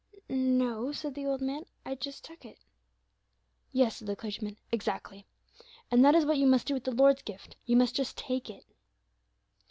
"No," 0.29 0.91
said 0.91 1.13
the 1.13 1.27
old 1.27 1.41
man, 1.41 1.67
"I 1.85 1.93
just 1.93 2.23
took 2.25 2.43
it." 2.43 2.57
"Yes," 3.71 3.97
said 3.97 4.07
the 4.07 4.15
clergyman, 4.15 4.57
"exactly; 4.71 5.27
and 5.91 6.03
that 6.03 6.15
is 6.15 6.25
what 6.25 6.37
you 6.39 6.47
must 6.47 6.65
do 6.65 6.73
with 6.73 6.85
the 6.85 6.91
Lord's 6.91 7.21
gift; 7.21 7.55
you 7.67 7.77
must 7.77 7.93
just 7.93 8.17
take 8.17 8.49
it." 8.49 8.65